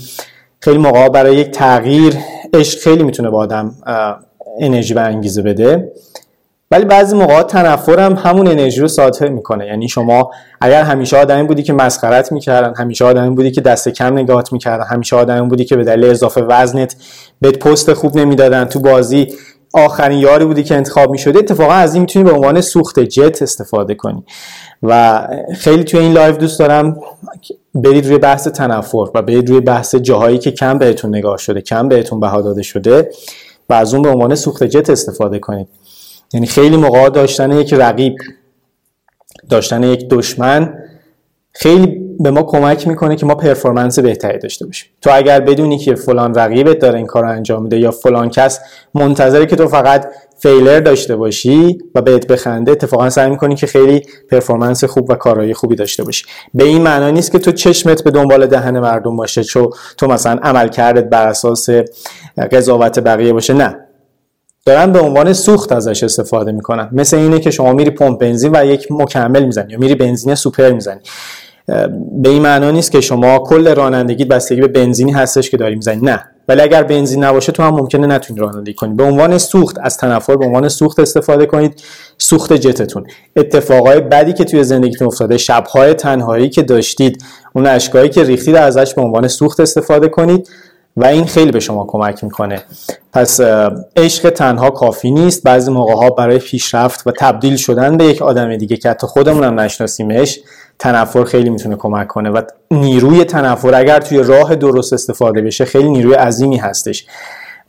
خیلی 0.59 0.77
موقع 0.77 1.09
برای 1.09 1.35
یک 1.35 1.51
تغییر 1.51 2.13
عشق 2.53 2.79
خیلی 2.79 3.03
می‌تونه 3.03 3.29
با 3.29 3.37
آدم 3.37 3.75
انرژی 4.59 4.93
و 4.93 4.99
انگیزه 4.99 5.41
بده. 5.41 5.91
ولی 6.71 6.85
بعضی 6.85 7.15
موقع 7.15 7.43
تنفر 7.43 7.99
هم 7.99 8.13
همون 8.13 8.47
انرژی 8.47 8.81
رو 8.81 8.87
ساطع 8.87 9.29
می‌کنه. 9.29 9.65
یعنی 9.65 9.87
شما 9.87 10.31
اگر 10.61 10.83
همیشه 10.83 11.17
آدمی 11.17 11.43
بودی 11.47 11.63
که 11.63 11.73
مسخرت 11.73 12.31
می‌کردن 12.31 12.73
همیشه 12.77 13.05
آدمی 13.05 13.35
بودی 13.35 13.51
که 13.51 13.61
دست 13.61 13.89
کم 13.89 14.13
نگاهت 14.13 14.53
می‌کردن 14.53 14.83
همیشه 14.83 15.15
آدمی 15.15 15.47
بودی 15.47 15.65
که 15.65 15.75
به 15.75 15.83
دلیل 15.83 16.09
اضافه 16.09 16.41
وزنت 16.41 16.95
بهت 17.41 17.57
پاس 17.59 17.93
خوب 17.93 18.17
نمی‌دادن 18.17 18.65
تو 18.65 18.79
بازی 18.79 19.33
آخرین 19.73 20.19
یاری 20.19 20.45
بودی 20.45 20.63
که 20.63 20.75
انتخاب 20.75 21.11
می‌شده 21.11 21.39
اتفاقا 21.39 21.73
از 21.73 21.93
این 21.93 22.01
می‌تونی 22.01 22.25
به 22.25 22.31
عنوان 22.31 22.61
سوخت 22.61 22.99
جت 22.99 23.41
استفاده 23.41 23.95
کنی. 23.95 24.23
و 24.83 25.27
خیلی 25.55 25.83
توی 25.83 25.99
این 25.99 26.13
live 26.13 26.35
دوست 26.35 26.59
دارم 26.59 26.97
برید 27.75 28.05
روی 28.07 28.17
بحث 28.17 28.47
تنفر 28.47 29.07
و 29.15 29.21
برید 29.21 29.49
روی 29.49 29.59
بحث 29.59 29.95
جاهایی 29.95 30.37
که 30.37 30.51
کم 30.51 30.77
بهتون 30.77 31.15
نگاه 31.15 31.37
شده 31.37 31.61
کم 31.61 31.87
بهتون 31.87 32.19
بها 32.19 32.41
داده 32.41 32.61
شده 32.61 33.09
و 33.69 33.73
از 33.73 33.93
اون 33.93 34.03
به 34.03 34.09
عنوان 34.09 34.35
سوخت 34.35 34.63
جت 34.63 34.89
استفاده 34.89 35.39
کنید. 35.39 35.67
یعنی 36.33 36.47
خیلی 36.47 36.77
موقع 36.77 37.09
داشتن 37.09 37.51
یک 37.51 37.73
رقیب 37.73 38.15
داشتن 39.49 39.83
یک 39.83 40.09
دشمن 40.09 40.73
خیلی 41.51 42.00
به 42.19 42.31
ما 42.31 42.43
کمک 42.43 42.87
می‌کنه 42.87 43.15
که 43.15 43.25
ما 43.25 43.35
performance 43.35 43.99
بهتری 43.99 44.39
داشته 44.39 44.65
باشیم. 44.65 44.89
تو 45.01 45.09
اگر 45.13 45.39
بدونی 45.39 45.77
که 45.77 45.95
فلان 45.95 46.35
رقیبت 46.35 46.79
داره 46.79 46.97
این 46.97 47.07
کار 47.07 47.25
انجام 47.25 47.63
میده 47.63 47.79
یا 47.79 47.91
فلان 47.91 48.29
کس 48.29 48.59
منتظره 48.93 49.45
که 49.45 49.55
تو 49.55 49.67
فقط 49.67 50.07
failure 50.39 50.79
داشته 50.79 51.15
باشی 51.15 51.77
و 51.95 52.01
بهت 52.01 52.27
بخنده 52.27 52.71
اتفاقا 52.71 53.09
سعی 53.09 53.29
می‌کنی 53.29 53.55
که 53.55 53.67
خیلی 53.67 54.01
performance 54.31 54.83
خوب 54.83 55.09
و 55.09 55.15
کارایی 55.15 55.53
خوبی 55.53 55.75
داشته 55.75 56.03
باشی. 56.03 56.25
به 56.53 56.63
این 56.63 56.81
معنا 56.81 57.09
نیست 57.09 57.31
که 57.31 57.39
تو 57.39 57.51
چشمت 57.51 58.03
به 58.03 58.11
دنبال 58.11 58.47
دهن 58.47 58.79
مردم 58.79 59.15
باشه 59.15 59.43
چون 59.43 59.69
تو 59.97 60.07
مثلا 60.07 60.39
عملکردت 60.43 61.09
بر 61.09 61.27
اساس 61.27 61.69
قضاوت 62.51 62.99
بقیه 62.99 63.33
باشه. 63.33 63.53
نه. 63.53 63.77
دارن 64.65 64.91
به 64.91 64.99
عنوان 64.99 65.33
سوخت 65.33 65.71
ازش 65.71 66.03
استفاده 66.03 66.51
می‌کنن. 66.51 66.89
مثل 66.91 67.17
اینه 67.17 67.39
که 67.39 67.51
شما 67.51 67.73
میری 67.73 67.89
پمپ 67.89 68.19
بنزین 68.19 68.55
و 68.55 68.65
یک 68.65 68.87
مکمل 68.91 69.45
می‌زنی 69.45 69.73
یا 69.73 69.79
میری 69.79 69.95
بنزین 69.95 70.35
سوپر 70.35 70.71
می‌زنی. 70.71 70.99
به 72.11 72.29
این 72.29 72.41
معنا 72.41 72.71
نیست 72.71 72.91
که 72.91 73.01
شما 73.01 73.39
کل 73.39 73.75
رانندگی 73.75 74.25
بستگی 74.25 74.61
به 74.61 74.67
بنزینی 74.67 75.11
هستش 75.11 75.49
که 75.49 75.57
داری 75.57 75.75
می‌زنی. 75.75 76.01
نه. 76.01 76.23
ولی 76.47 76.61
اگر 76.61 76.83
بنزین 76.83 77.23
نباشه 77.23 77.51
تو 77.51 77.63
هم 77.63 77.73
ممکنه 77.73 78.07
نتونی 78.07 78.39
رانندگی 78.39 78.73
کنی. 78.73 78.93
به 78.93 79.03
عنوان 79.03 79.37
سوخت 79.37 79.77
از 79.81 79.97
تنفر 79.97 80.35
به 80.35 80.45
عنوان 80.45 80.69
سوخت 80.69 80.99
استفاده 80.99 81.45
کنید. 81.45 81.81
سوخت 82.17 82.53
جتتون. 82.53 83.05
اتفاقای 83.35 83.99
بدی 83.99 84.33
که 84.33 84.43
توی 84.43 84.63
زندگیتون 84.63 85.07
افتاده 85.07 85.37
شبهای 85.37 85.93
تنهایی 85.93 86.49
که 86.49 86.61
داشتید 86.61 87.23
اون 87.53 87.65
اشکایی 87.65 88.09
که 88.09 88.23
ریختید 88.23 88.55
ازش 88.55 88.93
به 88.93 89.01
عنوان 89.01 89.27
سوخت 89.27 89.59
استفاده 89.59 90.07
کنید 90.07 90.49
و 90.97 91.05
این 91.05 91.25
خیلی 91.25 91.51
به 91.51 91.59
شما 91.59 91.85
کمک 91.87 92.23
می‌کنه. 92.23 92.63
پس 93.13 93.39
عشق 93.95 94.29
تنها 94.29 94.69
کافی 94.69 95.11
نیست. 95.11 95.43
بعضی 95.43 95.71
موقع 95.71 95.93
ها 95.93 96.09
برای 96.09 96.39
پیشرفت 96.39 97.07
و 97.07 97.11
تبدیل 97.19 97.55
شدن 97.55 97.97
به 97.97 98.05
یک 98.05 98.21
آدم 98.21 98.57
دیگه 98.57 98.77
که 98.77 98.89
حتی 98.89 99.07
خودمون 99.07 99.43
هم 99.43 99.59
نشناسیمش 99.59 100.39
تنفر 100.81 101.23
خیلی 101.23 101.49
می‌تونه 101.49 101.75
کمک 101.75 102.07
کنه 102.07 102.29
و 102.29 102.41
نیروی 102.71 103.23
تنفر 103.23 103.75
اگر 103.75 103.99
توی 103.99 104.23
راه 104.23 104.55
درست 104.55 104.93
استفاده 104.93 105.41
بشه 105.41 105.65
خیلی 105.65 105.89
نیروی 105.89 106.13
عظیمی 106.13 106.57
هستش. 106.57 107.05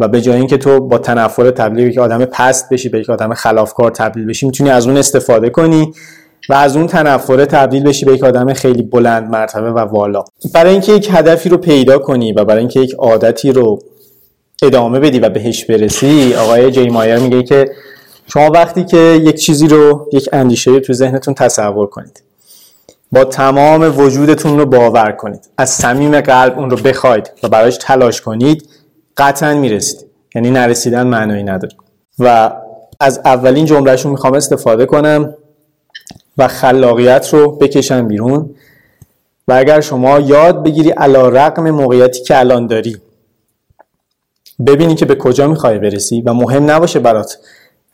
و 0.01 0.09
به 0.09 0.21
جای 0.21 0.37
اینکه 0.37 0.57
تو 0.57 0.81
با 0.81 0.99
تنفر 0.99 1.51
تبدیل 1.51 1.95
به 1.95 2.03
آدم 2.03 2.25
پست 2.25 2.69
بشی 2.69 2.89
به 2.89 3.01
یک 3.01 3.11
آدم 3.11 3.35
خلافکار 3.35 3.91
تبدیل 3.91 4.27
بشی 4.27 4.47
می‌تونی 4.47 4.71
از 4.71 4.87
اون 4.87 4.97
استفاده 4.97 5.51
کنی 5.51 5.93
و 6.49 6.55
از 6.55 6.77
اون 6.77 6.87
تنفره 6.87 7.47
تبدیل 7.47 7.83
بشی 7.83 8.07
به 8.07 8.15
یک 8.15 8.25
آدم 8.25 8.53
خیلی 8.53 8.83
بلند 8.83 9.31
مرتبه 9.31 9.73
و 9.73 9.79
والا. 9.79 10.25
برای 10.55 10.73
اینکه 10.73 10.93
یک 10.93 11.09
هدفی 11.13 11.49
رو 11.49 11.57
پیدا 11.57 11.99
کنی 11.99 12.33
و 12.33 12.45
برای 12.45 12.61
اینکه 12.61 12.81
یک 12.81 12.95
عادتی 12.95 13.53
رو 13.53 13.79
ادامه 14.63 15.01
بدی 15.01 15.19
و 15.19 15.29
بهش 15.29 15.65
برسی 15.65 16.35
آقای 16.35 16.71
جی 16.71 16.89
مایر 16.89 17.19
میگه 17.19 17.43
که 17.43 17.71
شما 18.27 18.51
وقتی 18.51 18.85
که 18.85 18.97
یک 18.97 19.35
چیزی 19.35 19.69
رو 19.69 20.09
یک 20.13 20.29
اندیشه 20.33 20.81
تو 20.81 20.93
ذهنتون 20.93 21.35
تصور 21.35 21.87
کنید. 21.87 22.23
با 23.13 23.25
تمام 23.25 23.99
وجودتون 23.99 24.59
رو 24.59 24.67
باور 24.67 25.13
کنید. 25.13 25.49
از 25.59 25.71
صمیم 25.71 26.21
قلب 26.21 26.59
اون 26.59 26.71
رو 26.71 26.77
بخواید 26.77 27.31
و 27.43 27.49
برایش 27.49 27.77
تلاش 27.81 28.21
کنید 28.21 28.69
قطعا 29.17 29.55
می‌رسید. 29.55 30.07
یعنی 30.35 30.51
نرسیدن 30.51 31.07
معنایی 31.07 31.43
نداره. 31.43 31.75
و 32.19 32.53
از 33.01 33.21
اولین 33.25 33.65
جملهشون 33.65 34.13
می‌خوام 34.13 34.35
استفاده 34.35 34.87
کنم 34.87 35.35
و 36.39 36.49
خلاقیت 36.49 37.35
رو 37.35 37.53
بکشن 37.53 38.09
بیرون. 38.09 38.55
و 39.49 39.53
اگر 39.53 39.81
شما 39.81 40.21
یاد 40.21 40.63
بگیری 40.63 40.91
علا 40.91 41.29
رقم 41.29 41.71
موقعیتی 41.71 42.23
که 42.23 42.39
الان 42.39 42.67
داری 42.67 42.97
ببینی 44.67 44.95
که 44.95 45.05
به 45.05 45.15
کجا 45.15 45.47
می‌خوای 45.47 45.79
برسی 45.79 46.23
و 46.23 46.35
مهم 46.35 46.71
نباشه 46.71 46.99
برات 46.99 47.39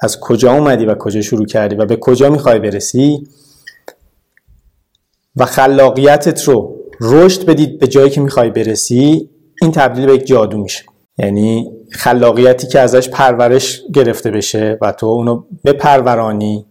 از 0.00 0.20
کجا 0.20 0.52
اومدی 0.52 0.87
و 0.87 0.94
کجا 0.94 1.20
شروع 1.20 1.46
کردی 1.46 1.75
و 1.75 1.87
به 1.87 1.96
کجا 1.96 2.30
می‌خوای 2.30 2.58
برسی 2.58 3.28
و 5.38 5.45
خلاقیتت 5.45 6.42
رو 6.45 6.76
رشد 7.00 7.47
بدید 7.47 7.78
به 7.78 7.87
جایی 7.87 8.11
که 8.11 8.21
می‌خوای 8.21 8.50
برسی 8.50 9.30
این 9.62 9.73
تبدیل 9.73 10.07
به 10.07 10.14
یک 10.14 10.26
جادو 10.26 10.59
میشه. 10.59 10.85
یعنی 11.18 11.71
خلاقیتی 11.90 12.66
که 12.66 12.80
ازش 12.80 13.09
پرورش 13.09 13.83
گرفته 13.95 14.30
بشه 14.30 14.78
و 14.80 14.92
تو 14.92 15.07
اونو 15.07 15.42
بپرورانی 15.64 16.66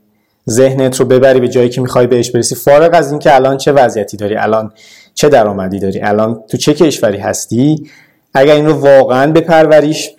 ذهنت 0.50 1.00
رو 1.00 1.06
ببری 1.06 1.40
به 1.40 1.48
جایی 1.48 1.70
که 1.70 1.82
می‌خوای 1.82 2.08
بهش 2.08 2.32
برسی. 2.32 2.56
فارغ 2.56 2.90
از 2.94 3.12
اینکه 3.12 3.36
الان 3.36 3.58
چه 3.58 3.72
وضعیتی 3.72 4.18
داری 4.18 4.36
الان 4.36 4.72
چه 5.14 5.30
درآمدی 5.30 5.80
داری 5.80 6.02
الان 6.02 6.44
تو 6.50 6.58
چه 6.58 6.74
کشوری 6.74 7.18
هستی 7.18 7.90
اگر 8.34 8.56
این 8.56 8.66
رو 8.66 8.74
واقعا 8.74 9.32
بپروریش 9.32 10.10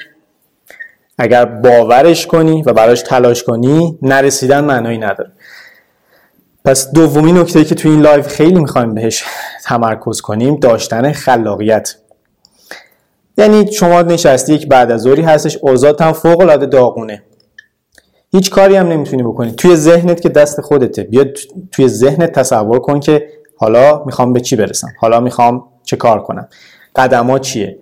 اگر 1.19 1.45
باورش 1.45 2.27
کنی 2.27 2.63
و 2.63 2.73
براش 2.73 3.03
تلاش 3.03 3.43
کنی 3.43 3.99
نرسیدن 4.03 4.65
معنایی 4.65 4.99
نداره. 4.99 5.33
پس 6.69 6.91
دومین 6.93 7.39
نکته 7.39 7.65
که 7.65 7.75
تو 7.75 7.89
این 7.89 8.01
live 8.01 8.23
خیلی 8.23 8.61
می‌خوایم 8.61 8.95
بهش 8.95 9.25
تمرکز 9.65 10.21
کنیم 10.21 10.57
داشتن 10.57 11.13
خلاقیت. 11.13 11.95
یعنی 13.39 13.73
شما 13.73 14.03
نشستی 14.03 14.55
یک 14.55 14.69
بعد 14.69 14.91
از 14.91 15.01
ظهری 15.01 15.23
هستش 15.23 15.59
اوضاعت 15.63 16.03
هم 16.03 16.13
فوق 16.13 16.41
العاده 16.41 16.67
داغونه. 16.67 17.23
هیچ 18.33 18.51
کاری 18.51 18.77
هم 18.77 18.89
نمی‌تونی 18.89 19.23
بکنی. 19.23 19.53
توی 19.53 19.77
ذهنت 19.77 20.21
که 20.21 20.29
دست 20.29 20.61
خودته 20.61 21.03
بیا 21.03 21.25
توی 21.73 21.89
ذهنت 21.89 22.33
تصور 22.33 22.79
کن 22.79 23.01
که 23.01 23.29
حالا 23.57 24.05
می‌خوام 24.05 24.33
به 24.33 24.41
چی 24.41 24.57
برسم؟ 24.57 24.89
حالا 24.99 25.21
می‌خوام 25.21 25.65
چه 25.85 25.97
کار 25.97 26.23
کنم؟ 26.23 26.49
قدما 26.97 27.39
چیه؟ 27.39 27.79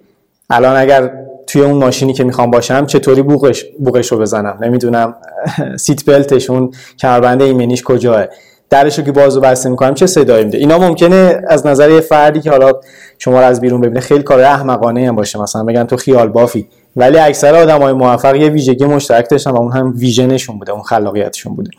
الان 0.50 0.76
اگر 0.76 1.12
توی 1.46 1.62
اون 1.62 1.76
ماشینی 1.76 2.12
که 2.12 2.24
می‌خوام 2.24 2.50
باشم 2.50 2.86
چطوری 2.86 3.22
بوقش, 3.22 3.64
بوقش 3.78 4.12
رو 4.12 4.18
بزنم؟ 4.18 4.58
نمی‌دونم 4.60 5.14
سیت 5.84 6.04
بلتش 6.04 6.50
اون 6.50 6.70
کمربند 6.98 7.42
ایمنیش 7.42 7.82
کجاه 7.82 8.26
درشو 8.70 9.02
که 9.02 9.12
بازو 9.12 9.40
بسته 9.40 9.68
می‌کنم 9.68 9.94
چه 9.94 10.06
صدایی 10.06 10.44
میده؟ 10.44 10.58
اینا 10.58 10.78
ممکنه 10.78 11.42
از 11.48 11.66
نظر 11.66 11.90
یه 11.90 12.00
فردی 12.00 12.40
که 12.40 12.50
حالا 12.50 12.72
شما 13.18 13.40
رو 13.40 13.46
از 13.46 13.60
بیرون 13.60 13.80
ببینه 13.80 14.00
خیلی 14.00 14.22
کار 14.22 14.40
احمقانه 14.40 15.08
هم 15.08 15.16
باشه 15.16 15.42
مثلا 15.42 15.64
بگن 15.64 15.84
تو 15.84 15.96
خیال 15.96 16.28
بافی. 16.28 16.68
ولی 16.96 17.18
اکثر 17.18 17.54
آدمای 17.54 17.92
موفق 17.92 18.34
یه 18.34 18.48
ویژگی 18.48 18.84
مشترک 18.84 19.30
داشتن 19.30 19.50
و 19.50 19.56
اون 19.56 19.72
هم 19.72 19.94
ویژنشون 19.96 20.58
بوده 20.58 20.72
اون 20.72 20.82
خلاقیتشون 20.82 21.56
بوده. 21.56 21.70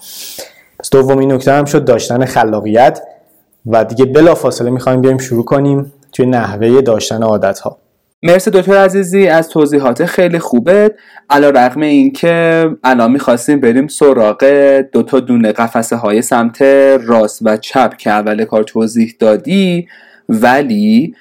پس 0.79 0.89
دومین 0.89 1.31
نکته 1.31 1.51
هم 1.51 1.65
شد 1.65 1.85
داشتن 1.85 2.25
خلاقیت 2.25 3.01
و 3.65 3.85
دیگه 3.85 4.05
بلافاصله 4.05 4.69
می‌خوایم 4.69 5.01
بیایم 5.01 5.17
شروع 5.17 5.45
کنیم 5.45 5.93
توی 6.11 6.25
نحوه 6.25 6.81
داشتن 6.81 7.23
عادت 7.23 7.59
ها 7.59 7.77
مرسی 8.23 8.51
دکتر 8.51 8.77
عزیزی 8.77 9.27
از 9.27 9.49
توضیحات 9.49 10.05
خیلی 10.05 10.39
خوبه 10.39 10.95
علا 11.29 11.49
رقم 11.49 11.81
این 11.81 12.11
که 12.11 12.69
الان 12.83 13.11
می‌خواستیم 13.11 13.59
بریم 13.59 13.87
سراغ 13.87 14.43
دو 14.91 15.03
تا 15.03 15.19
دونه 15.19 15.51
قفسه 15.51 15.95
های 15.95 16.21
سمت 16.21 16.61
راست 17.03 17.39
و 17.41 17.57
چپ 17.57 17.97
که 17.97 18.09
اول 18.09 18.45
کار 18.45 18.63
توضیح 18.63 19.15
دادی 19.19 19.87
ولی 20.29 21.15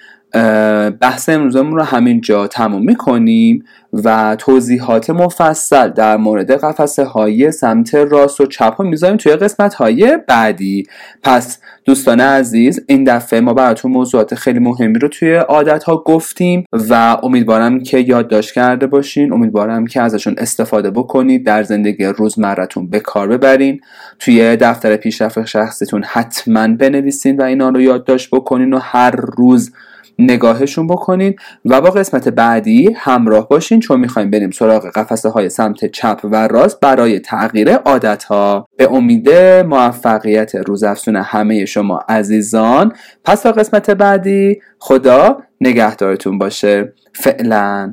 بحث 1.01 1.29
امروزمون 1.29 1.77
رو 1.77 1.83
همینجا 1.83 2.47
تموم 2.47 2.85
می‌کنیم 2.85 3.65
و 3.93 4.37
توضیحات 4.39 5.11
مفصل 5.11 5.89
در 5.89 6.17
مورد 6.17 6.51
قفسه 6.51 7.05
های 7.05 7.51
سمت 7.53 7.95
راست 7.95 8.41
و 8.41 8.47
چپ 8.47 8.75
رو 8.79 8.89
می‌ذاریم 8.89 9.17
توی 9.17 9.37
قسمت 9.37 9.75
های 9.75 10.19
بعدی. 10.29 10.87
پس 11.23 11.59
دوستان 11.85 12.21
عزیز 12.21 12.81
این 12.87 13.05
دفعه 13.05 13.41
ما 13.41 13.55
براتون 13.55 13.93
موضوعات 13.93 14.35
خیلی 14.35 14.59
مهمی 14.59 14.99
رو 14.99 15.09
توی 15.09 15.35
عادت 15.35 15.85
ها 15.85 15.97
گفتیم 15.97 16.65
و 16.73 17.17
امیدوارم 17.23 17.83
که 17.83 17.99
یادداشت 17.99 18.55
کرده 18.55 18.87
باشین. 18.87 19.33
امیدوارم 19.33 19.87
که 19.87 20.01
ازشون 20.01 20.35
استفاده 20.39 20.91
بکنید 20.91 21.47
در 21.47 21.63
زندگی 21.63 22.05
روزمرتون 22.05 22.91
به 22.91 23.01
کار 23.01 23.29
ببرین. 23.29 23.81
توی 24.19 24.57
دفتر 24.57 24.97
پیشرفت 24.97 25.45
شخصیتون 25.45 26.05
حتما 26.05 26.69
بنویسین 26.69 27.37
و 27.37 27.43
اینا 27.43 27.69
رو 27.69 27.81
یادداشت 27.81 28.31
بکنین 28.31 28.73
و 28.73 28.79
هر 28.79 29.11
روز 29.11 29.73
نگاهشون 30.19 30.87
بکنین 30.87 31.35
و 31.65 31.81
با 31.81 31.91
قسمت 31.91 32.29
بعدی 32.29 32.93
همراه 32.97 33.49
باشین 33.49 33.81
چون 33.81 34.01
می‌خوایم 34.01 34.31
بریم 34.31 34.51
سراغ 34.51 34.87
قفسه 34.87 35.29
های 35.29 35.49
سمت 35.49 35.85
چپ 35.85 36.21
و 36.25 36.49
راست 36.49 36.81
برای 36.81 37.21
تغییر 37.21 37.75
عادت 37.75 38.25
ها 38.25 38.69
به 38.77 38.93
امید 38.93 39.31
موفقیت 39.67 40.55
روزافزون 40.55 41.17
همه 41.17 41.65
شما 41.65 42.01
عزیزان 42.09 42.93
پس 43.25 43.43
تا 43.43 43.53
قسمت 43.53 43.91
بعدی 43.91 44.61
خدا 44.79 45.43
نگهدارتون 45.61 46.39
باشه. 46.39 46.93
فعلا. 47.15 47.91